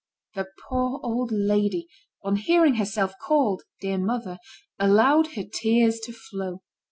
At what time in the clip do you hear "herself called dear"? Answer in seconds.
2.77-3.99